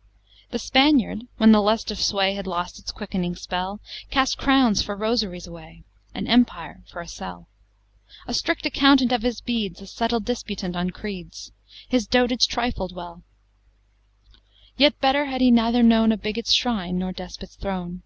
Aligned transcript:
VIII 0.00 0.46
The 0.52 0.58
Spaniard, 0.58 1.22
when 1.36 1.52
the 1.52 1.60
lust 1.60 1.90
of 1.90 1.98
sway 2.00 2.32
Had 2.32 2.46
lost 2.46 2.78
its 2.78 2.90
quickening 2.90 3.36
spell, 3.36 3.80
Cast 4.10 4.38
crowns 4.38 4.80
for 4.80 4.96
rosaries 4.96 5.46
away, 5.46 5.84
An 6.14 6.26
empire 6.26 6.82
for 6.88 7.02
a 7.02 7.06
cell; 7.06 7.48
A 8.26 8.32
strict 8.32 8.64
accountant 8.64 9.12
of 9.12 9.20
his 9.20 9.42
beads, 9.42 9.82
A 9.82 9.86
subtle 9.86 10.20
disputant 10.20 10.74
on 10.74 10.88
creeds, 10.88 11.52
His 11.86 12.06
dotage 12.06 12.46
trifled 12.48 12.94
well: 12.96 13.24
Yet 14.78 14.98
better 15.02 15.26
had 15.26 15.42
he 15.42 15.50
neither 15.50 15.82
known 15.82 16.12
A 16.12 16.16
bigot's 16.16 16.54
shrine, 16.54 16.98
nor 16.98 17.12
despot's 17.12 17.56
throne. 17.56 18.00